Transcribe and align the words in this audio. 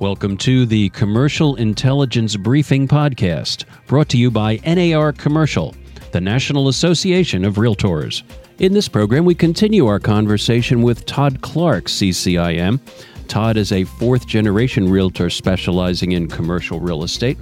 Welcome 0.00 0.38
to 0.38 0.64
the 0.64 0.88
Commercial 0.88 1.56
Intelligence 1.56 2.34
Briefing 2.34 2.88
Podcast, 2.88 3.66
brought 3.86 4.08
to 4.08 4.16
you 4.16 4.30
by 4.30 4.58
NAR 4.64 5.12
Commercial, 5.12 5.74
the 6.12 6.20
National 6.22 6.68
Association 6.68 7.44
of 7.44 7.56
Realtors. 7.56 8.22
In 8.60 8.72
this 8.72 8.88
program, 8.88 9.26
we 9.26 9.34
continue 9.34 9.86
our 9.86 10.00
conversation 10.00 10.80
with 10.80 11.04
Todd 11.04 11.42
Clarke, 11.42 11.84
CCIM. 11.84 12.80
Todd 13.28 13.58
is 13.58 13.72
a 13.72 13.84
fourth 13.84 14.26
generation 14.26 14.90
realtor 14.90 15.28
specializing 15.28 16.12
in 16.12 16.28
commercial 16.28 16.80
real 16.80 17.04
estate. 17.04 17.36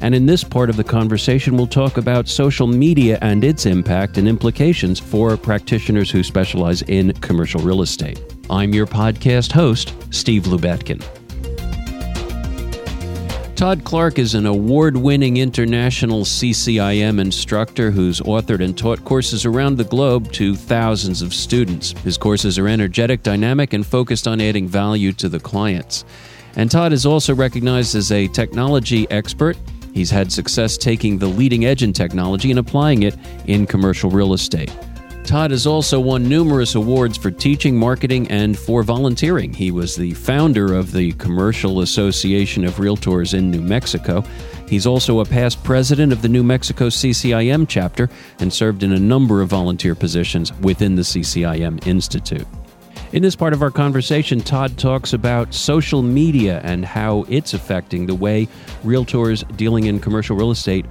And 0.00 0.14
in 0.14 0.24
this 0.24 0.44
part 0.44 0.70
of 0.70 0.76
the 0.76 0.84
conversation, 0.84 1.56
we'll 1.56 1.66
talk 1.66 1.96
about 1.96 2.28
social 2.28 2.68
media 2.68 3.18
and 3.22 3.42
its 3.42 3.66
impact 3.66 4.18
and 4.18 4.28
implications 4.28 5.00
for 5.00 5.36
practitioners 5.36 6.12
who 6.12 6.22
specialize 6.22 6.82
in 6.82 7.12
commercial 7.14 7.60
real 7.62 7.82
estate. 7.82 8.22
I'm 8.48 8.72
your 8.72 8.86
podcast 8.86 9.50
host, 9.50 9.94
Steve 10.10 10.44
Lubetkin. 10.44 11.04
Todd 13.64 13.82
Clarke 13.82 14.18
is 14.18 14.34
an 14.34 14.44
award 14.44 14.94
winning 14.94 15.38
international 15.38 16.24
CCIM 16.24 17.18
instructor 17.18 17.90
who's 17.90 18.20
authored 18.20 18.62
and 18.62 18.76
taught 18.76 19.02
courses 19.06 19.46
around 19.46 19.78
the 19.78 19.84
globe 19.84 20.30
to 20.32 20.54
thousands 20.54 21.22
of 21.22 21.32
students. 21.32 21.92
His 22.02 22.18
courses 22.18 22.58
are 22.58 22.68
energetic, 22.68 23.22
dynamic, 23.22 23.72
and 23.72 23.86
focused 23.86 24.28
on 24.28 24.38
adding 24.38 24.68
value 24.68 25.14
to 25.14 25.30
the 25.30 25.40
clients. 25.40 26.04
And 26.56 26.70
Todd 26.70 26.92
is 26.92 27.06
also 27.06 27.34
recognized 27.34 27.94
as 27.94 28.12
a 28.12 28.28
technology 28.28 29.10
expert. 29.10 29.56
He's 29.94 30.10
had 30.10 30.30
success 30.30 30.76
taking 30.76 31.16
the 31.16 31.28
leading 31.28 31.64
edge 31.64 31.82
in 31.82 31.94
technology 31.94 32.50
and 32.50 32.58
applying 32.58 33.04
it 33.04 33.16
in 33.46 33.66
commercial 33.66 34.10
real 34.10 34.34
estate. 34.34 34.76
Todd 35.24 35.52
has 35.52 35.66
also 35.66 35.98
won 35.98 36.28
numerous 36.28 36.74
awards 36.74 37.16
for 37.16 37.30
teaching, 37.30 37.76
marketing, 37.76 38.28
and 38.28 38.58
for 38.58 38.82
volunteering. 38.82 39.54
He 39.54 39.70
was 39.70 39.96
the 39.96 40.12
founder 40.12 40.74
of 40.74 40.92
the 40.92 41.12
Commercial 41.12 41.80
Association 41.80 42.62
of 42.62 42.74
Realtors 42.74 43.32
in 43.32 43.50
New 43.50 43.62
Mexico. 43.62 44.22
He's 44.68 44.86
also 44.86 45.20
a 45.20 45.24
past 45.24 45.64
president 45.64 46.12
of 46.12 46.20
the 46.20 46.28
New 46.28 46.42
Mexico 46.42 46.88
CCIM 46.88 47.66
chapter 47.68 48.10
and 48.38 48.52
served 48.52 48.82
in 48.82 48.92
a 48.92 48.98
number 48.98 49.40
of 49.40 49.48
volunteer 49.48 49.94
positions 49.94 50.52
within 50.60 50.94
the 50.94 51.02
CCIM 51.02 51.86
Institute. 51.86 52.46
In 53.12 53.22
this 53.22 53.34
part 53.34 53.54
of 53.54 53.62
our 53.62 53.70
conversation, 53.70 54.40
Todd 54.40 54.76
talks 54.76 55.14
about 55.14 55.54
social 55.54 56.02
media 56.02 56.60
and 56.64 56.84
how 56.84 57.24
it's 57.30 57.54
affecting 57.54 58.04
the 58.04 58.14
way 58.14 58.46
realtors 58.84 59.44
dealing 59.56 59.84
in 59.86 60.00
commercial 60.00 60.36
real 60.36 60.50
estate 60.50 60.84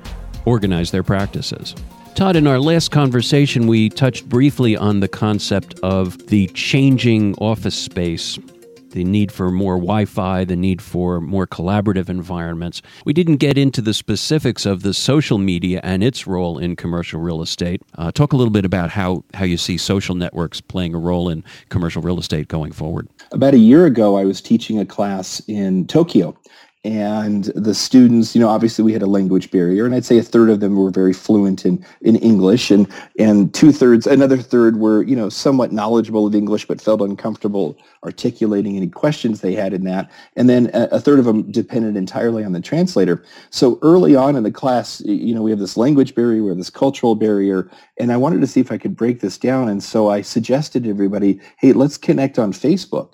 organize 0.45 0.89
their 0.89 1.03
practices. 1.03 1.75
Todd, 2.15 2.35
in 2.35 2.45
our 2.45 2.59
last 2.59 2.91
conversation, 2.91 3.65
we 3.65 3.89
touched 3.89 4.29
briefly 4.29 4.77
on 4.77 4.99
the 4.99 5.07
concept 5.07 5.79
of 5.81 6.15
the 6.27 6.45
changing 6.49 7.33
office 7.39 7.73
space, 7.73 8.37
the 8.91 9.03
need 9.03 9.31
for 9.31 9.49
more 9.49 9.77
Wi 9.77 10.05
Fi, 10.05 10.45
the 10.45 10.55
need 10.55 10.79
for 10.79 11.19
more 11.19 11.47
collaborative 11.47 12.09
environments. 12.09 12.83
We 13.03 13.13
didn't 13.13 13.37
get 13.37 13.57
into 13.57 13.81
the 13.81 13.95
specifics 13.95 14.67
of 14.67 14.83
the 14.83 14.93
social 14.93 15.39
media 15.39 15.81
and 15.83 16.03
its 16.03 16.27
role 16.27 16.59
in 16.59 16.75
commercial 16.75 17.19
real 17.19 17.41
estate. 17.41 17.81
Uh, 17.97 18.11
talk 18.11 18.31
a 18.31 18.37
little 18.37 18.51
bit 18.51 18.63
about 18.63 18.91
how, 18.91 19.23
how 19.33 19.45
you 19.45 19.57
see 19.57 19.79
social 19.79 20.13
networks 20.13 20.61
playing 20.61 20.93
a 20.93 20.99
role 20.99 21.29
in 21.29 21.43
commercial 21.69 22.03
real 22.03 22.19
estate 22.19 22.47
going 22.47 22.71
forward. 22.71 23.07
About 23.31 23.55
a 23.55 23.59
year 23.59 23.87
ago, 23.87 24.17
I 24.17 24.25
was 24.25 24.39
teaching 24.39 24.77
a 24.77 24.85
class 24.85 25.41
in 25.47 25.87
Tokyo 25.87 26.37
and 26.83 27.45
the 27.55 27.73
students, 27.73 28.35
you 28.35 28.41
know, 28.41 28.49
obviously 28.49 28.83
we 28.83 28.91
had 28.91 29.01
a 29.01 29.07
language 29.07 29.51
barrier, 29.51 29.85
and 29.85 29.95
I'd 29.95 30.03
say 30.03 30.17
a 30.17 30.23
third 30.23 30.49
of 30.49 30.59
them 30.59 30.75
were 30.75 30.89
very 30.89 31.13
fluent 31.13 31.65
in, 31.65 31.83
in 32.01 32.17
English, 32.17 32.71
and 32.71 32.87
and 33.17 33.53
two 33.53 33.71
thirds, 33.71 34.05
another 34.05 34.37
third 34.37 34.77
were, 34.77 35.01
you 35.03 35.15
know, 35.15 35.29
somewhat 35.29 35.71
knowledgeable 35.71 36.27
of 36.27 36.35
English 36.35 36.65
but 36.67 36.81
felt 36.81 37.01
uncomfortable 37.01 37.77
articulating 38.03 38.75
any 38.75 38.87
questions 38.87 39.39
they 39.39 39.55
had 39.55 39.73
in 39.73 39.85
that, 39.85 40.11
and 40.35 40.49
then 40.49 40.69
a, 40.73 40.89
a 40.91 40.99
third 40.99 41.19
of 41.19 41.25
them 41.25 41.49
depended 41.51 41.95
entirely 41.95 42.43
on 42.43 42.51
the 42.51 42.59
translator. 42.59 43.23
So 43.49 43.79
early 43.81 44.15
on 44.15 44.35
in 44.35 44.43
the 44.43 44.51
class, 44.51 45.01
you 45.05 45.33
know, 45.33 45.41
we 45.41 45.51
have 45.51 45.59
this 45.59 45.77
language 45.77 46.15
barrier, 46.15 46.43
we 46.43 46.49
have 46.49 46.57
this 46.57 46.69
cultural 46.69 47.15
barrier, 47.15 47.69
and 47.97 48.11
I 48.11 48.17
wanted 48.17 48.41
to 48.41 48.47
see 48.47 48.59
if 48.59 48.73
I 48.73 48.77
could 48.77 48.97
break 48.97 49.21
this 49.21 49.37
down, 49.37 49.69
and 49.69 49.81
so 49.81 50.09
I 50.09 50.21
suggested 50.21 50.83
to 50.83 50.89
everybody, 50.89 51.39
hey, 51.57 51.71
let's 51.71 51.97
connect 51.97 52.37
on 52.37 52.51
Facebook 52.51 53.13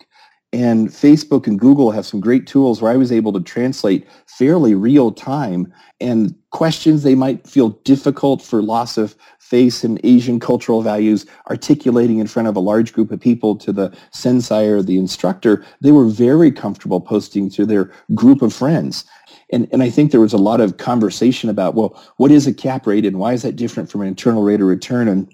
and 0.52 0.90
Facebook 0.90 1.46
and 1.46 1.60
Google 1.60 1.92
have 1.92 2.08
some 2.08 2.20
great 2.20 2.48
tools 2.48 2.82
where 2.82 2.92
I 2.92 2.98
was 2.98 3.12
able 3.12 3.32
to 3.34 3.40
translate 3.40 4.08
fairly 4.26 4.74
real 4.74 5.12
time 5.12 5.72
and 6.02 6.34
questions 6.50 7.04
they 7.04 7.14
might 7.14 7.48
feel 7.48 7.70
difficult 7.84 8.42
for 8.42 8.64
loss 8.64 8.98
of 8.98 9.16
face 9.40 9.84
and 9.84 10.00
Asian 10.04 10.40
cultural 10.40 10.82
values 10.82 11.28
articulating 11.52 12.18
in 12.18 12.26
front 12.26 12.48
of 12.48 12.56
a 12.56 12.62
large 12.62 12.94
group 12.94 13.12
of 13.12 13.20
people 13.20 13.56
to 13.58 13.72
the 13.72 13.96
sensei 14.12 14.68
or 14.68 14.82
the 14.82 14.98
instructor, 14.98 15.64
they 15.82 15.92
were 15.92 16.06
very 16.06 16.52
comfortable 16.52 17.00
posting 17.00 17.48
to 17.52 17.64
their 17.64 17.92
group 18.16 18.42
of 18.42 18.52
friends. 18.52 19.06
And, 19.52 19.68
and 19.72 19.84
I 19.84 19.92
think 19.92 20.12
there 20.12 20.20
was 20.20 20.34
a 20.34 20.38
lot 20.38 20.62
of 20.62 20.78
conversation 20.78 21.50
about, 21.50 21.76
well, 21.76 22.02
what 22.18 22.31
is 22.31 22.48
a 22.48 22.54
cap 22.54 22.88
rate 22.88 23.06
and 23.06 23.20
why 23.20 23.34
is 23.34 23.44
that 23.44 23.56
different 23.56 23.92
from 23.92 24.02
an 24.02 24.08
internal 24.08 24.42
rate 24.42 24.62
of 24.62 24.68
return? 24.68 25.08
And 25.08 25.31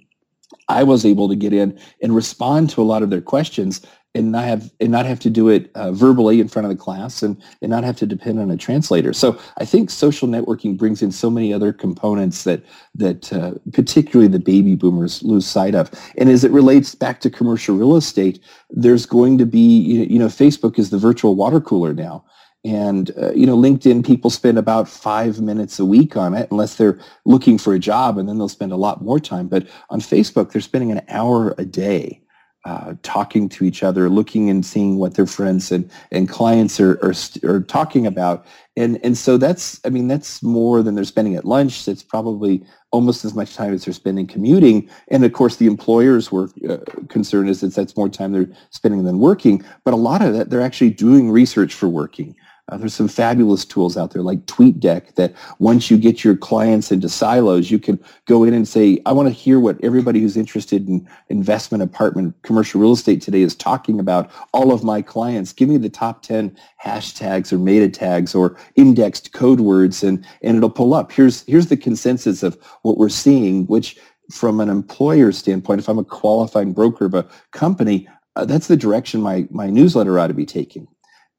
I 0.67 0.83
was 0.83 1.05
able 1.05 1.29
to 1.29 1.35
get 1.35 1.53
in 1.53 1.79
and 2.01 2.15
respond 2.15 2.69
to 2.71 2.81
a 2.81 2.83
lot 2.83 3.03
of 3.03 3.09
their 3.09 3.21
questions 3.21 3.81
and 4.15 4.31
not 4.31 4.45
have 4.45 4.71
and 4.79 4.91
not 4.91 5.05
have 5.05 5.19
to 5.19 5.29
do 5.29 5.49
it 5.49 5.69
uh, 5.75 5.91
verbally 5.91 6.39
in 6.39 6.47
front 6.47 6.65
of 6.65 6.69
the 6.69 6.81
class 6.81 7.21
and, 7.21 7.41
and 7.61 7.69
not 7.69 7.83
have 7.83 7.97
to 7.97 8.05
depend 8.05 8.39
on 8.39 8.49
a 8.49 8.57
translator. 8.57 9.13
So 9.13 9.37
I 9.57 9.65
think 9.65 9.89
social 9.89 10.27
networking 10.27 10.77
brings 10.77 11.01
in 11.01 11.11
so 11.11 11.29
many 11.29 11.53
other 11.53 11.73
components 11.73 12.43
that 12.45 12.63
that 12.95 13.31
uh, 13.31 13.53
particularly 13.73 14.29
the 14.29 14.39
baby 14.39 14.75
boomers 14.75 15.21
lose 15.21 15.45
sight 15.45 15.75
of. 15.75 15.91
And 16.17 16.29
as 16.29 16.43
it 16.43 16.51
relates 16.51 16.95
back 16.95 17.19
to 17.21 17.29
commercial 17.29 17.75
real 17.75 17.95
estate, 17.95 18.39
there's 18.69 19.05
going 19.05 19.37
to 19.37 19.45
be 19.45 19.77
you 20.09 20.17
know 20.17 20.27
Facebook 20.27 20.79
is 20.79 20.89
the 20.89 20.97
virtual 20.97 21.35
water 21.35 21.59
cooler 21.59 21.93
now. 21.93 22.23
And 22.63 23.11
uh, 23.21 23.31
you 23.33 23.45
know, 23.45 23.55
LinkedIn 23.55 24.03
people 24.03 24.31
spend 24.31 24.57
about 24.57 24.89
five 24.89 25.39
minutes 25.39 25.77
a 25.77 25.85
week 25.85 26.17
on 26.17 26.33
it, 26.33 26.49
unless 26.49 26.75
they're 26.75 26.99
looking 27.23 27.59
for 27.59 27.75
a 27.75 27.79
job, 27.79 28.17
and 28.17 28.27
then 28.27 28.39
they'll 28.39 28.49
spend 28.49 28.71
a 28.71 28.77
lot 28.77 29.03
more 29.03 29.19
time. 29.19 29.47
But 29.47 29.67
on 29.91 29.99
Facebook, 29.99 30.51
they're 30.51 30.63
spending 30.63 30.91
an 30.91 31.01
hour 31.07 31.53
a 31.59 31.65
day 31.65 32.24
uh, 32.65 32.95
talking 33.03 33.47
to 33.47 33.63
each 33.63 33.83
other, 33.83 34.09
looking 34.09 34.49
and 34.49 34.65
seeing 34.65 34.97
what 34.97 35.13
their 35.13 35.27
friends 35.27 35.71
and, 35.71 35.89
and 36.11 36.27
clients 36.27 36.79
are, 36.79 36.93
are, 37.03 37.13
are 37.47 37.61
talking 37.61 38.07
about. 38.07 38.45
And, 38.75 38.99
and 39.03 39.17
so 39.17 39.37
that's, 39.37 39.79
I 39.85 39.89
mean, 39.89 40.07
that's 40.07 40.41
more 40.41 40.81
than 40.81 40.95
they're 40.95 41.03
spending 41.03 41.35
at 41.35 41.45
lunch. 41.45 41.87
It's 41.87 42.03
probably 42.03 42.65
almost 42.91 43.23
as 43.23 43.35
much 43.35 43.55
time 43.55 43.73
as 43.73 43.85
they're 43.85 43.93
spending 43.93 44.25
commuting. 44.25 44.89
And 45.09 45.23
of 45.23 45.31
course, 45.33 45.57
the 45.57 45.67
employer's 45.67 46.31
work 46.31 46.51
uh, 46.67 46.77
concern 47.07 47.47
is 47.47 47.61
that 47.61 47.75
that's 47.75 47.95
more 47.95 48.09
time 48.09 48.31
they're 48.33 48.49
spending 48.71 49.03
than 49.03 49.19
working. 49.19 49.63
But 49.83 49.93
a 49.93 49.97
lot 49.97 50.21
of 50.21 50.33
that, 50.33 50.49
they're 50.49 50.61
actually 50.61 50.89
doing 50.89 51.29
research 51.29 51.73
for 51.73 51.87
working. 51.87 52.35
Uh, 52.67 52.77
there's 52.77 52.95
some 52.95 53.07
fabulous 53.07 53.63
tools 53.63 53.95
out 53.95 54.11
there 54.11 54.23
like 54.23 54.43
TweetDeck 54.47 55.13
that 55.15 55.35
once 55.59 55.91
you 55.91 55.97
get 55.97 56.23
your 56.23 56.35
clients 56.35 56.91
into 56.91 57.07
silos, 57.07 57.69
you 57.69 57.77
can 57.77 58.03
go 58.25 58.43
in 58.43 58.55
and 58.55 58.67
say, 58.67 58.99
I 59.05 59.11
want 59.11 59.27
to 59.27 59.33
hear 59.33 59.59
what 59.59 59.77
everybody 59.83 60.19
who's 60.19 60.35
interested 60.35 60.87
in 60.87 61.07
investment, 61.29 61.83
apartment, 61.83 62.33
commercial 62.41 62.81
real 62.81 62.93
estate 62.93 63.21
today 63.21 63.43
is 63.43 63.55
talking 63.55 63.99
about. 63.99 64.31
All 64.51 64.73
of 64.73 64.83
my 64.83 65.03
clients, 65.03 65.53
give 65.53 65.69
me 65.69 65.77
the 65.77 65.89
top 65.89 66.23
10 66.23 66.57
hashtags 66.83 67.53
or 67.53 67.59
meta 67.59 67.87
tags 67.87 68.33
or 68.33 68.57
indexed 68.75 69.31
code 69.31 69.59
words 69.59 70.01
and, 70.01 70.25
and 70.41 70.57
it'll 70.57 70.71
pull 70.71 70.95
up. 70.95 71.11
Here's, 71.11 71.43
here's 71.43 71.67
the 71.67 71.77
consensus 71.77 72.41
of 72.41 72.57
what 72.81 72.97
we're 72.97 73.09
seeing, 73.09 73.67
which 73.67 73.95
from 74.31 74.59
an 74.59 74.69
employer 74.69 75.31
standpoint, 75.31 75.81
if 75.81 75.87
I'm 75.87 75.99
a 75.99 76.03
qualifying 76.03 76.73
broker 76.73 77.05
of 77.05 77.13
a 77.13 77.27
company, 77.51 78.07
uh, 78.35 78.43
that's 78.43 78.67
the 78.67 78.75
direction 78.75 79.21
my, 79.21 79.47
my 79.51 79.69
newsletter 79.69 80.19
ought 80.19 80.27
to 80.27 80.33
be 80.33 80.47
taking 80.47 80.87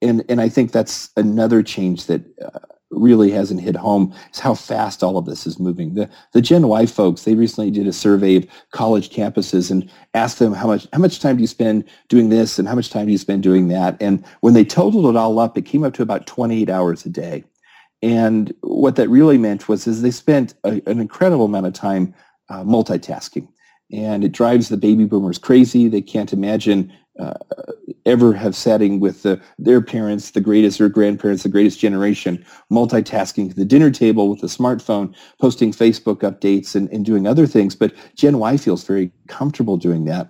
and 0.07 0.25
and 0.29 0.41
I 0.41 0.49
think 0.49 0.73
that's 0.73 1.11
another 1.17 1.63
change 1.63 2.07
that 2.07 2.23
uh, 2.43 2.59
really 2.91 3.31
hasn't 3.31 3.61
hit 3.61 3.77
home 3.77 4.15
is 4.33 4.39
how 4.39 4.55
fast 4.55 5.03
all 5.03 5.19
of 5.19 5.27
this 5.27 5.47
is 5.47 5.59
moving. 5.59 5.95
The 5.95 6.09
the 6.33 6.41
Gen 6.41 6.69
Y 6.69 6.87
folks 6.87 7.23
they 7.23 7.35
recently 7.35 7.71
did 7.71 7.87
a 7.87 7.93
survey 7.93 8.37
of 8.37 8.47
college 8.73 9.11
campuses 9.11 9.71
and 9.71 9.91
asked 10.15 10.39
them 10.39 10.53
how 10.53 10.67
much 10.67 10.87
how 10.93 10.99
much 10.99 11.21
time 11.21 11.37
do 11.37 11.43
you 11.43 11.49
spend 11.49 11.85
doing 12.09 12.29
this 12.29 12.59
and 12.59 12.69
how 12.69 12.75
much 12.75 12.91
time 12.91 13.07
do 13.07 13.13
you 13.13 13.19
spend 13.19 13.43
doing 13.43 13.69
that. 13.69 13.97
And 14.01 14.25
when 14.41 14.55
they 14.55 14.65
totaled 14.65 15.07
it 15.07 15.19
all 15.19 15.39
up, 15.39 15.57
it 15.59 15.63
came 15.63 15.85
up 15.85 15.95
to 15.95 16.03
about 16.03 16.27
28 16.27 16.71
hours 16.71 17.05
a 17.05 17.11
day. 17.11 17.45
And 18.03 18.55
what 18.61 18.97
that 18.97 19.09
really 19.09 19.39
meant 19.39 19.69
was 19.69 19.87
is 19.87 20.03
they 20.03 20.11
spent 20.11 20.55
a, 20.65 20.81
an 20.87 21.01
incredible 21.01 21.47
amount 21.47 21.67
of 21.67 21.73
time 21.73 22.15
uh, 22.49 22.63
multitasking 22.63 23.49
and 23.93 24.25
it 24.25 24.33
drives 24.33 24.69
the 24.69 24.77
baby 24.77 25.05
boomers 25.05 25.39
crazy. 25.39 25.89
They 25.89 26.03
can't 26.03 26.33
imagine 26.33 26.93
uh, 27.19 27.35
ever 28.05 28.33
have 28.33 28.55
sitting 28.55 29.01
with 29.01 29.23
the, 29.23 29.41
their 29.59 29.81
parents, 29.81 30.31
the 30.31 30.41
greatest 30.41 30.81
or 30.81 30.89
grandparents, 30.89 31.43
the 31.43 31.49
greatest 31.49 31.79
generation, 31.79 32.45
multitasking 32.71 33.55
the 33.55 33.65
dinner 33.65 33.91
table 33.91 34.31
with 34.31 34.43
a 34.43 34.47
smartphone, 34.47 35.15
posting 35.41 35.73
Facebook 35.73 36.19
updates 36.19 36.75
and, 36.75 36.89
and 36.91 37.05
doing 37.05 37.27
other 37.27 37.47
things. 37.47 37.75
But 37.75 37.95
Gen 38.15 38.39
Y 38.39 38.57
feels 38.57 38.85
very 38.85 39.11
comfortable 39.29 39.77
doing 39.77 40.05
that. 40.05 40.29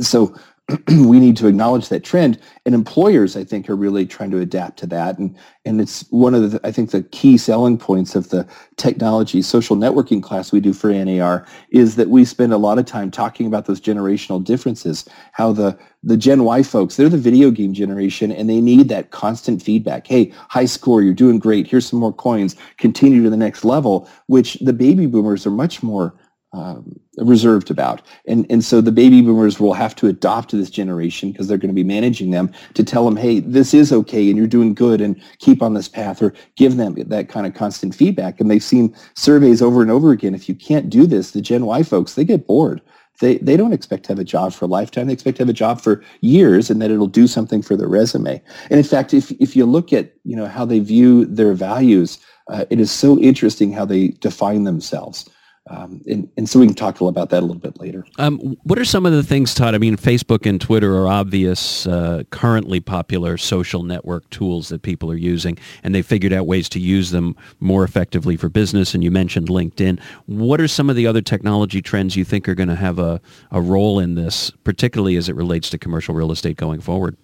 So 0.00 0.34
we 0.88 1.18
need 1.18 1.36
to 1.36 1.48
acknowledge 1.48 1.88
that 1.88 2.04
trend 2.04 2.38
and 2.64 2.74
employers 2.74 3.36
i 3.36 3.42
think 3.42 3.68
are 3.68 3.76
really 3.76 4.06
trying 4.06 4.30
to 4.30 4.38
adapt 4.38 4.78
to 4.78 4.86
that 4.86 5.18
and 5.18 5.36
and 5.64 5.80
it's 5.80 6.04
one 6.10 6.34
of 6.34 6.52
the 6.52 6.60
i 6.66 6.70
think 6.70 6.90
the 6.90 7.02
key 7.02 7.36
selling 7.36 7.76
points 7.76 8.14
of 8.14 8.28
the 8.30 8.46
technology 8.76 9.42
social 9.42 9.76
networking 9.76 10.22
class 10.22 10.52
we 10.52 10.60
do 10.60 10.72
for 10.72 10.92
nar 10.92 11.46
is 11.70 11.96
that 11.96 12.10
we 12.10 12.24
spend 12.24 12.52
a 12.52 12.58
lot 12.58 12.78
of 12.78 12.86
time 12.86 13.10
talking 13.10 13.46
about 13.46 13.66
those 13.66 13.80
generational 13.80 14.42
differences 14.42 15.04
how 15.32 15.52
the 15.52 15.76
the 16.04 16.16
gen 16.16 16.44
y 16.44 16.62
folks 16.62 16.96
they're 16.96 17.08
the 17.08 17.18
video 17.18 17.50
game 17.50 17.74
generation 17.74 18.30
and 18.30 18.48
they 18.48 18.60
need 18.60 18.88
that 18.88 19.10
constant 19.10 19.62
feedback. 19.62 20.06
Hey 20.06 20.32
high 20.48 20.64
score 20.64 21.02
you're 21.02 21.14
doing 21.14 21.38
great 21.38 21.66
here's 21.66 21.86
some 21.86 21.98
more 21.98 22.12
coins 22.12 22.56
continue 22.78 23.22
to 23.22 23.30
the 23.30 23.36
next 23.36 23.64
level 23.64 24.08
which 24.26 24.54
the 24.60 24.72
baby 24.72 25.06
boomers 25.06 25.46
are 25.46 25.50
much 25.50 25.82
more 25.82 26.14
um, 26.52 26.98
reserved 27.18 27.70
about. 27.70 28.02
And, 28.26 28.46
and 28.50 28.64
so 28.64 28.80
the 28.80 28.92
baby 28.92 29.22
boomers 29.22 29.58
will 29.58 29.72
have 29.74 29.94
to 29.96 30.06
adopt 30.06 30.52
this 30.52 30.70
generation 30.70 31.32
because 31.32 31.48
they're 31.48 31.58
going 31.58 31.68
to 31.70 31.74
be 31.74 31.84
managing 31.84 32.30
them 32.30 32.52
to 32.74 32.84
tell 32.84 33.04
them, 33.04 33.16
hey, 33.16 33.40
this 33.40 33.72
is 33.72 33.92
okay 33.92 34.28
and 34.28 34.36
you're 34.36 34.46
doing 34.46 34.74
good 34.74 35.00
and 35.00 35.20
keep 35.38 35.62
on 35.62 35.74
this 35.74 35.88
path 35.88 36.22
or 36.22 36.34
give 36.56 36.76
them 36.76 36.94
that 36.94 37.28
kind 37.28 37.46
of 37.46 37.54
constant 37.54 37.94
feedback. 37.94 38.40
And 38.40 38.50
they've 38.50 38.62
seen 38.62 38.94
surveys 39.14 39.62
over 39.62 39.82
and 39.82 39.90
over 39.90 40.10
again. 40.10 40.34
If 40.34 40.48
you 40.48 40.54
can't 40.54 40.90
do 40.90 41.06
this, 41.06 41.30
the 41.30 41.40
Gen 41.40 41.64
Y 41.64 41.82
folks, 41.82 42.14
they 42.14 42.24
get 42.24 42.46
bored. 42.46 42.82
They, 43.20 43.38
they 43.38 43.56
don't 43.56 43.72
expect 43.72 44.04
to 44.04 44.08
have 44.08 44.18
a 44.18 44.24
job 44.24 44.52
for 44.52 44.64
a 44.64 44.68
lifetime. 44.68 45.06
They 45.06 45.12
expect 45.12 45.36
to 45.36 45.42
have 45.42 45.48
a 45.48 45.54
job 45.54 45.80
for 45.80 46.02
years 46.22 46.70
and 46.70 46.82
that 46.82 46.90
it'll 46.90 47.06
do 47.06 47.26
something 47.26 47.62
for 47.62 47.76
their 47.76 47.88
resume. 47.88 48.42
And 48.68 48.78
in 48.78 48.84
fact, 48.84 49.14
if, 49.14 49.30
if 49.32 49.54
you 49.54 49.64
look 49.64 49.92
at 49.92 50.12
you 50.24 50.34
know, 50.34 50.46
how 50.46 50.64
they 50.64 50.80
view 50.80 51.26
their 51.26 51.52
values, 51.54 52.18
uh, 52.48 52.64
it 52.68 52.80
is 52.80 52.90
so 52.90 53.18
interesting 53.20 53.72
how 53.72 53.84
they 53.84 54.08
define 54.08 54.64
themselves. 54.64 55.30
Um, 55.68 56.02
and, 56.08 56.28
and, 56.36 56.48
so 56.48 56.58
we 56.58 56.66
can 56.66 56.74
talk 56.74 57.00
about 57.00 57.30
that 57.30 57.38
a 57.38 57.46
little 57.46 57.60
bit 57.60 57.78
later. 57.80 58.04
Um, 58.18 58.56
what 58.64 58.80
are 58.80 58.84
some 58.84 59.06
of 59.06 59.12
the 59.12 59.22
things, 59.22 59.54
Todd? 59.54 59.76
I 59.76 59.78
mean, 59.78 59.96
Facebook 59.96 60.44
and 60.44 60.60
Twitter 60.60 60.96
are 60.96 61.06
obvious, 61.06 61.86
uh, 61.86 62.24
currently 62.30 62.80
popular 62.80 63.36
social 63.36 63.84
network 63.84 64.28
tools 64.30 64.70
that 64.70 64.82
people 64.82 65.08
are 65.12 65.16
using, 65.16 65.56
and 65.84 65.94
they 65.94 66.02
figured 66.02 66.32
out 66.32 66.48
ways 66.48 66.68
to 66.70 66.80
use 66.80 67.12
them 67.12 67.36
more 67.60 67.84
effectively 67.84 68.36
for 68.36 68.48
business. 68.48 68.92
And 68.92 69.04
you 69.04 69.12
mentioned 69.12 69.46
LinkedIn. 69.46 70.00
What 70.26 70.60
are 70.60 70.66
some 70.66 70.90
of 70.90 70.96
the 70.96 71.06
other 71.06 71.22
technology 71.22 71.80
trends 71.80 72.16
you 72.16 72.24
think 72.24 72.48
are 72.48 72.56
going 72.56 72.68
to 72.68 72.74
have 72.74 72.98
a, 72.98 73.20
a 73.52 73.60
role 73.60 74.00
in 74.00 74.16
this, 74.16 74.50
particularly 74.64 75.14
as 75.14 75.28
it 75.28 75.36
relates 75.36 75.70
to 75.70 75.78
commercial 75.78 76.12
real 76.12 76.32
estate 76.32 76.56
going 76.56 76.80
forward? 76.80 77.16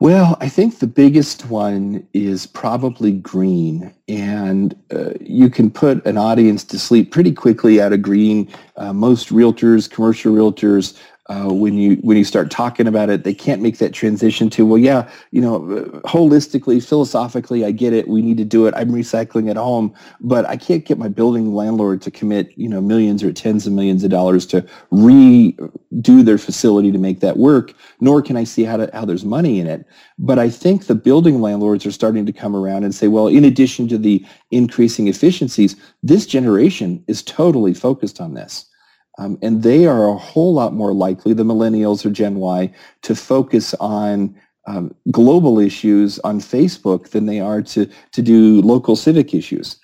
Well, 0.00 0.38
I 0.40 0.48
think 0.48 0.78
the 0.78 0.86
biggest 0.86 1.50
one 1.50 2.06
is 2.14 2.46
probably 2.46 3.12
green. 3.12 3.92
And 4.08 4.74
uh, 4.90 5.10
you 5.20 5.50
can 5.50 5.70
put 5.70 6.04
an 6.06 6.16
audience 6.16 6.64
to 6.64 6.78
sleep 6.78 7.12
pretty 7.12 7.32
quickly 7.32 7.82
out 7.82 7.92
of 7.92 8.00
green. 8.00 8.48
Uh, 8.78 8.94
most 8.94 9.28
realtors, 9.28 9.90
commercial 9.90 10.32
realtors, 10.34 10.98
uh, 11.30 11.48
when 11.48 11.74
you 11.74 11.94
when 12.02 12.16
you 12.16 12.24
start 12.24 12.50
talking 12.50 12.88
about 12.88 13.08
it, 13.08 13.22
they 13.22 13.32
can't 13.32 13.62
make 13.62 13.78
that 13.78 13.92
transition 13.92 14.50
to 14.50 14.66
well, 14.66 14.78
yeah, 14.78 15.08
you 15.30 15.40
know, 15.40 15.60
holistically, 16.04 16.84
philosophically, 16.84 17.64
I 17.64 17.70
get 17.70 17.92
it. 17.92 18.08
We 18.08 18.20
need 18.20 18.36
to 18.38 18.44
do 18.44 18.66
it. 18.66 18.74
I'm 18.76 18.90
recycling 18.90 19.48
at 19.48 19.56
home, 19.56 19.94
but 20.20 20.44
I 20.46 20.56
can't 20.56 20.84
get 20.84 20.98
my 20.98 21.06
building 21.06 21.54
landlord 21.54 22.02
to 22.02 22.10
commit 22.10 22.52
you 22.56 22.68
know 22.68 22.80
millions 22.80 23.22
or 23.22 23.32
tens 23.32 23.64
of 23.64 23.72
millions 23.72 24.02
of 24.02 24.10
dollars 24.10 24.44
to 24.46 24.66
redo 24.92 26.24
their 26.24 26.38
facility 26.38 26.90
to 26.90 26.98
make 26.98 27.20
that 27.20 27.36
work. 27.36 27.74
Nor 28.00 28.22
can 28.22 28.36
I 28.36 28.42
see 28.42 28.64
how 28.64 28.78
to, 28.78 28.90
how 28.92 29.04
there's 29.04 29.24
money 29.24 29.60
in 29.60 29.68
it. 29.68 29.86
But 30.18 30.40
I 30.40 30.50
think 30.50 30.86
the 30.86 30.96
building 30.96 31.40
landlords 31.40 31.86
are 31.86 31.92
starting 31.92 32.26
to 32.26 32.32
come 32.32 32.56
around 32.56 32.82
and 32.82 32.92
say, 32.92 33.06
well, 33.06 33.28
in 33.28 33.44
addition 33.44 33.86
to 33.88 33.98
the 33.98 34.26
increasing 34.50 35.06
efficiencies, 35.06 35.76
this 36.02 36.26
generation 36.26 37.04
is 37.06 37.22
totally 37.22 37.72
focused 37.72 38.20
on 38.20 38.34
this. 38.34 38.66
Um, 39.20 39.38
and 39.42 39.62
they 39.62 39.86
are 39.86 40.08
a 40.08 40.16
whole 40.16 40.54
lot 40.54 40.72
more 40.72 40.94
likely, 40.94 41.34
the 41.34 41.44
millennials 41.44 42.06
or 42.06 42.10
Gen 42.10 42.36
Y, 42.36 42.72
to 43.02 43.14
focus 43.14 43.74
on 43.74 44.34
um, 44.66 44.94
global 45.10 45.58
issues 45.58 46.18
on 46.20 46.40
Facebook 46.40 47.10
than 47.10 47.26
they 47.26 47.38
are 47.38 47.60
to, 47.62 47.86
to 48.12 48.22
do 48.22 48.62
local 48.62 48.96
civic 48.96 49.34
issues. 49.34 49.76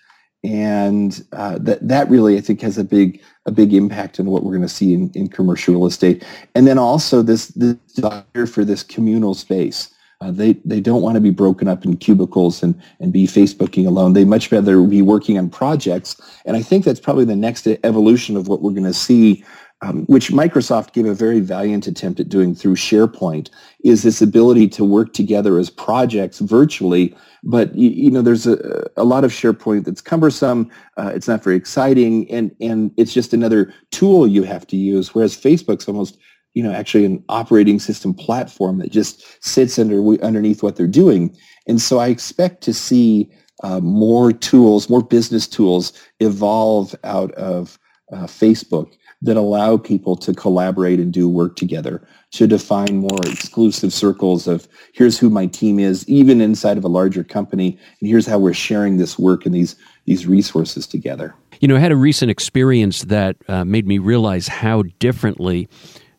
And 0.42 1.22
uh, 1.32 1.58
that, 1.58 1.86
that 1.86 2.08
really, 2.08 2.38
I 2.38 2.40
think, 2.40 2.62
has 2.62 2.78
a 2.78 2.84
big, 2.84 3.20
a 3.44 3.50
big 3.50 3.74
impact 3.74 4.18
on 4.20 4.26
what 4.26 4.42
we're 4.42 4.56
going 4.56 4.62
to 4.62 4.68
see 4.68 4.94
in, 4.94 5.10
in 5.14 5.28
commercial 5.28 5.74
real 5.74 5.86
estate. 5.86 6.24
And 6.54 6.66
then 6.66 6.78
also 6.78 7.20
this, 7.20 7.48
this 7.48 7.74
desire 7.94 8.46
for 8.46 8.64
this 8.64 8.82
communal 8.82 9.34
space. 9.34 9.92
Uh, 10.22 10.30
they 10.30 10.54
they 10.64 10.80
don't 10.80 11.02
want 11.02 11.14
to 11.14 11.20
be 11.20 11.30
broken 11.30 11.68
up 11.68 11.84
in 11.84 11.96
cubicles 11.96 12.62
and 12.62 12.80
and 13.00 13.12
be 13.12 13.26
Facebooking 13.26 13.86
alone. 13.86 14.14
They 14.14 14.24
much 14.24 14.50
rather 14.50 14.82
be 14.82 15.02
working 15.02 15.38
on 15.38 15.50
projects. 15.50 16.16
And 16.46 16.56
I 16.56 16.62
think 16.62 16.84
that's 16.84 17.00
probably 17.00 17.26
the 17.26 17.36
next 17.36 17.66
evolution 17.66 18.36
of 18.36 18.48
what 18.48 18.62
we're 18.62 18.70
going 18.70 18.84
to 18.84 18.94
see, 18.94 19.44
um, 19.82 20.06
which 20.06 20.30
Microsoft 20.30 20.94
gave 20.94 21.04
a 21.04 21.12
very 21.12 21.40
valiant 21.40 21.86
attempt 21.86 22.18
at 22.18 22.30
doing 22.30 22.54
through 22.54 22.76
SharePoint, 22.76 23.50
is 23.84 24.02
this 24.02 24.22
ability 24.22 24.68
to 24.68 24.86
work 24.86 25.12
together 25.12 25.58
as 25.58 25.68
projects 25.68 26.38
virtually. 26.38 27.14
But 27.44 27.74
you, 27.74 27.90
you 27.90 28.10
know, 28.10 28.22
there's 28.22 28.46
a, 28.46 28.88
a 28.96 29.04
lot 29.04 29.22
of 29.22 29.32
SharePoint 29.32 29.84
that's 29.84 30.00
cumbersome. 30.00 30.70
Uh, 30.96 31.12
it's 31.14 31.28
not 31.28 31.44
very 31.44 31.56
exciting, 31.56 32.30
and 32.30 32.56
and 32.58 32.90
it's 32.96 33.12
just 33.12 33.34
another 33.34 33.74
tool 33.90 34.26
you 34.26 34.44
have 34.44 34.66
to 34.68 34.76
use. 34.76 35.14
Whereas 35.14 35.36
Facebook's 35.36 35.86
almost 35.86 36.16
you 36.56 36.62
know, 36.62 36.72
actually 36.72 37.04
an 37.04 37.22
operating 37.28 37.78
system 37.78 38.14
platform 38.14 38.78
that 38.78 38.90
just 38.90 39.22
sits 39.44 39.78
under 39.78 40.00
underneath 40.24 40.62
what 40.62 40.74
they're 40.74 40.86
doing. 40.86 41.36
And 41.68 41.82
so 41.82 41.98
I 41.98 42.08
expect 42.08 42.62
to 42.62 42.72
see 42.72 43.30
uh, 43.62 43.80
more 43.80 44.32
tools, 44.32 44.88
more 44.88 45.02
business 45.02 45.46
tools 45.46 45.92
evolve 46.18 46.94
out 47.04 47.30
of 47.32 47.78
uh, 48.10 48.24
Facebook 48.24 48.94
that 49.20 49.36
allow 49.36 49.76
people 49.76 50.16
to 50.16 50.32
collaborate 50.32 50.98
and 50.98 51.12
do 51.12 51.28
work 51.28 51.56
together, 51.56 52.06
to 52.30 52.46
define 52.46 52.96
more 52.96 53.20
exclusive 53.26 53.92
circles 53.92 54.46
of 54.46 54.66
here's 54.94 55.18
who 55.18 55.28
my 55.28 55.44
team 55.44 55.78
is, 55.78 56.08
even 56.08 56.40
inside 56.40 56.78
of 56.78 56.84
a 56.84 56.88
larger 56.88 57.22
company, 57.22 57.78
and 58.00 58.08
here's 58.08 58.26
how 58.26 58.38
we're 58.38 58.54
sharing 58.54 58.96
this 58.96 59.18
work 59.18 59.44
and 59.44 59.54
these 59.54 59.76
these 60.06 60.26
resources 60.26 60.86
together. 60.86 61.34
You 61.60 61.68
know, 61.68 61.76
I 61.76 61.80
had 61.80 61.92
a 61.92 61.96
recent 61.96 62.30
experience 62.30 63.02
that 63.04 63.36
uh, 63.46 63.64
made 63.64 63.86
me 63.86 63.98
realize 63.98 64.48
how 64.48 64.84
differently 64.98 65.68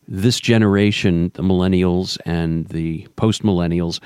this 0.08 0.40
generation, 0.40 1.30
the 1.34 1.42
millennials 1.42 2.18
and 2.24 2.66
the 2.68 3.06
post 3.16 3.42
millennials, 3.42 4.00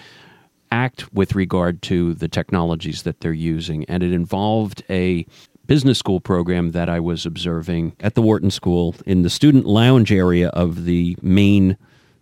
act 0.72 1.12
with 1.12 1.34
regard 1.34 1.80
to 1.82 2.14
the 2.14 2.28
technologies 2.28 3.02
that 3.04 3.20
they're 3.20 3.32
using. 3.32 3.84
And 3.84 4.02
it 4.02 4.12
involved 4.12 4.82
a 4.90 5.24
business 5.66 5.98
school 5.98 6.20
program 6.20 6.72
that 6.72 6.88
I 6.88 6.98
was 6.98 7.24
observing 7.24 7.94
at 8.00 8.14
the 8.14 8.22
Wharton 8.22 8.50
School 8.50 8.96
in 9.06 9.22
the 9.22 9.30
student 9.30 9.64
lounge 9.64 10.10
area 10.10 10.48
of 10.48 10.84
the 10.84 11.16
main 11.22 11.76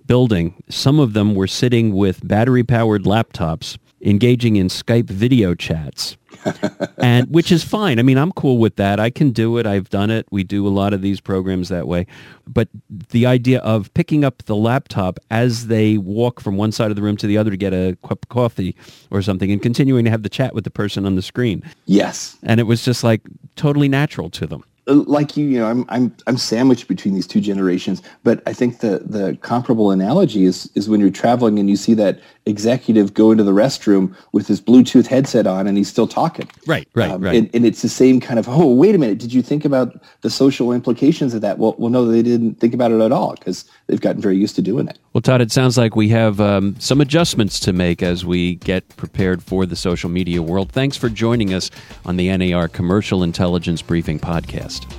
building. 0.06 0.62
Some 0.68 0.98
of 0.98 1.14
them 1.14 1.34
were 1.34 1.46
sitting 1.46 1.94
with 1.94 2.26
battery 2.26 2.64
powered 2.64 3.04
laptops 3.04 3.78
engaging 4.00 4.56
in 4.56 4.68
Skype 4.68 5.06
video 5.06 5.54
chats. 5.54 6.16
and 6.98 7.28
which 7.28 7.52
is 7.52 7.62
fine. 7.62 7.98
I 7.98 8.02
mean, 8.02 8.16
I'm 8.16 8.32
cool 8.32 8.58
with 8.58 8.76
that. 8.76 8.98
I 8.98 9.10
can 9.10 9.30
do 9.30 9.58
it. 9.58 9.66
I've 9.66 9.90
done 9.90 10.10
it. 10.10 10.26
We 10.30 10.42
do 10.42 10.66
a 10.66 10.70
lot 10.70 10.94
of 10.94 11.02
these 11.02 11.20
programs 11.20 11.68
that 11.68 11.86
way. 11.86 12.06
But 12.46 12.68
the 13.10 13.26
idea 13.26 13.60
of 13.60 13.92
picking 13.94 14.24
up 14.24 14.44
the 14.44 14.56
laptop 14.56 15.18
as 15.30 15.66
they 15.66 15.98
walk 15.98 16.40
from 16.40 16.56
one 16.56 16.72
side 16.72 16.90
of 16.90 16.96
the 16.96 17.02
room 17.02 17.16
to 17.18 17.26
the 17.26 17.36
other 17.36 17.50
to 17.50 17.56
get 17.56 17.74
a 17.74 17.96
cup 18.06 18.24
of 18.24 18.28
coffee 18.28 18.74
or 19.10 19.22
something 19.22 19.50
and 19.50 19.60
continuing 19.60 20.04
to 20.04 20.10
have 20.10 20.22
the 20.22 20.28
chat 20.28 20.54
with 20.54 20.64
the 20.64 20.70
person 20.70 21.04
on 21.04 21.14
the 21.14 21.22
screen. 21.22 21.62
Yes. 21.86 22.38
And 22.42 22.58
it 22.58 22.64
was 22.64 22.84
just 22.84 23.04
like 23.04 23.22
totally 23.56 23.88
natural 23.88 24.30
to 24.30 24.46
them. 24.46 24.64
Uh, 24.88 24.94
like 25.06 25.36
you, 25.36 25.46
you 25.46 25.58
know, 25.58 25.66
I'm 25.66 25.84
I'm 25.88 26.14
I'm 26.26 26.36
sandwiched 26.36 26.88
between 26.88 27.14
these 27.14 27.26
two 27.26 27.40
generations. 27.40 28.02
But 28.24 28.42
I 28.46 28.52
think 28.52 28.80
the 28.80 29.00
the 29.04 29.36
comparable 29.42 29.90
analogy 29.90 30.44
is 30.44 30.70
is 30.74 30.88
when 30.88 31.00
you're 31.00 31.10
traveling 31.10 31.58
and 31.58 31.68
you 31.68 31.76
see 31.76 31.94
that 31.94 32.18
executive 32.46 33.14
go 33.14 33.30
into 33.30 33.44
the 33.44 33.52
restroom 33.52 34.14
with 34.32 34.46
his 34.46 34.60
Bluetooth 34.60 35.06
headset 35.06 35.46
on 35.46 35.66
and 35.66 35.76
he's 35.76 35.88
still 35.88 36.06
talking. 36.06 36.48
Right, 36.66 36.88
right, 36.94 37.10
um, 37.10 37.22
right. 37.22 37.34
And, 37.34 37.50
and, 37.54 37.66
it's 37.66 37.82
the 37.82 37.88
same 37.88 38.20
kind 38.20 38.38
of, 38.38 38.48
oh, 38.48 38.72
wait 38.72 38.94
a 38.94 38.98
minute, 38.98 39.18
did 39.18 39.32
you 39.32 39.42
think 39.42 39.64
about 39.64 40.02
the 40.22 40.30
social 40.30 40.72
implications 40.72 41.34
of 41.34 41.42
that? 41.42 41.58
Well, 41.58 41.74
well, 41.78 41.90
no, 41.90 42.06
they 42.06 42.22
didn't 42.22 42.54
think 42.54 42.74
about 42.74 42.92
it 42.92 43.00
at 43.00 43.12
all 43.12 43.34
because 43.34 43.64
they've 43.86 44.00
gotten 44.00 44.22
very 44.22 44.36
used 44.36 44.56
to 44.56 44.62
doing 44.62 44.88
it. 44.88 44.98
Well, 45.12 45.20
Todd, 45.20 45.40
it 45.40 45.52
sounds 45.52 45.76
like 45.76 45.96
we 45.96 46.08
have 46.08 46.40
um, 46.40 46.76
some 46.78 47.00
adjustments 47.00 47.60
to 47.60 47.72
make 47.72 48.02
as 48.02 48.24
we 48.24 48.56
get 48.56 48.88
prepared 48.96 49.42
for 49.42 49.66
the 49.66 49.76
social 49.76 50.08
media 50.08 50.42
world. 50.42 50.72
Thanks 50.72 50.96
for 50.96 51.08
joining 51.08 51.52
us 51.52 51.70
on 52.04 52.16
the 52.16 52.34
NAR 52.36 52.68
Commercial 52.68 53.22
Intelligence 53.22 53.82
Briefing 53.82 54.18
Podcast. 54.18 54.90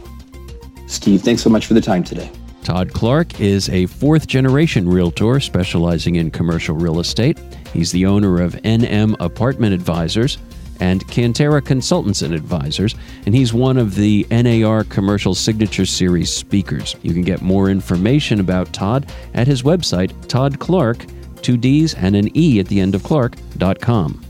Steve, 0.88 1.22
thanks 1.22 1.42
so 1.42 1.50
much 1.50 1.66
for 1.66 1.74
the 1.74 1.82
time 1.82 2.04
today. 2.04 2.30
Todd 2.64 2.94
Clarke 2.94 3.40
is 3.40 3.70
a 3.70 3.88
fourth 3.88 4.28
generation 4.28 4.88
realtor 4.88 5.40
specializing 5.40 6.16
in 6.16 6.30
commercial 6.30 6.76
real 6.76 7.00
estate. 7.00 7.40
He's 7.74 7.92
the 7.92 8.06
owner 8.06 8.40
of 8.42 8.54
NM 8.54 9.16
Apartment 9.20 9.74
Advisors 9.74 10.38
and 10.80 11.06
Cantera 11.08 11.64
Consultants 11.64 12.22
and 12.22 12.34
Advisors, 12.34 12.96
and 13.26 13.34
he's 13.34 13.54
one 13.54 13.78
of 13.78 13.96
the 13.96 14.28
NAR 14.30 14.84
Commercial 14.84 15.34
Signature 15.34 15.86
Series 15.86 16.32
speakers. 16.32 16.96
You 17.02 17.14
can 17.14 17.24
get 17.24 17.42
more 17.42 17.70
information 17.70 18.40
about 18.40 18.74
Todd 18.74 19.12
at 19.34 19.48
his 19.48 19.64
website, 19.64 20.28
Todd 20.28 20.60
Clark, 20.60 21.06
two 21.42 21.58
D's 21.58 21.96
and 21.96 22.16
an 22.16 22.36
E 22.38 22.60
at 22.60 22.68
the 22.68 22.80
end 22.80 22.94
of 22.94 23.04
Clark.com. 23.04 24.24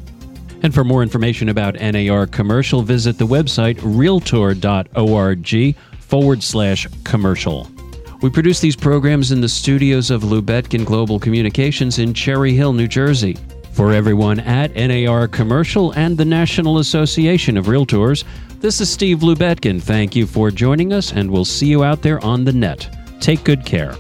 And 0.64 0.74
for 0.74 0.84
more 0.84 1.02
information 1.02 1.50
about 1.50 1.80
NAR 1.80 2.28
Commercial, 2.28 2.82
visit 2.82 3.18
the 3.18 3.26
website 3.26 3.80
realtor.org 3.82 4.56
forward 6.00 6.44
slash 6.44 6.88
commercial. 7.04 7.68
We 8.22 8.30
produce 8.30 8.60
these 8.60 8.76
programs 8.76 9.32
in 9.32 9.42
the 9.42 9.50
studios 9.50 10.12
of 10.12 10.22
Lubetkin 10.22 10.86
Global 10.86 11.18
Communications 11.18 11.98
in 11.98 12.14
Cherry 12.14 12.54
Hill, 12.54 12.72
New 12.72 12.88
Jersey. 12.88 13.36
For 13.72 13.94
everyone 13.94 14.40
at 14.42 14.76
NAR 14.76 15.28
Commercial 15.28 15.92
and 15.94 16.16
the 16.16 16.26
National 16.26 16.78
Association 16.78 17.58
of 17.58 17.66
Realtors, 17.66 18.24
this 18.60 18.80
is 18.80 18.92
Steve 18.92 19.22
Lubetkin. 19.22 19.82
Thank 19.82 20.16
you 20.16 20.28
for 20.28 20.52
joining 20.52 20.94
us, 20.94 21.14
and 21.14 21.32
we'll 21.32 21.46
see 21.46 21.66
you 21.66 21.84
out 21.84 22.04
there 22.04 22.24
on 22.24 22.44
the 22.44 22.54
net. 22.54 22.96
Take 23.20 23.44
good 23.44 23.66
care. 23.66 23.96